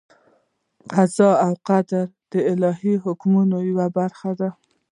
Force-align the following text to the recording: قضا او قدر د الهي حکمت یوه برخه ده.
قضا 0.91 1.29
او 1.45 1.53
قدر 1.67 2.05
د 2.31 2.33
الهي 2.51 2.95
حکمت 3.03 3.49
یوه 3.69 3.87
برخه 3.97 4.31
ده. 4.39 4.49